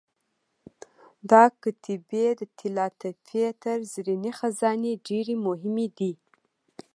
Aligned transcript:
دا 1.29 1.43
کتیبې 1.61 2.25
د 2.39 2.41
طلاتپې 2.59 3.45
تر 3.63 3.77
زرینې 3.93 4.31
خزانې 4.39 4.91
ډېرې 5.07 5.35
مهمې 5.45 5.87
دي. 5.97 6.11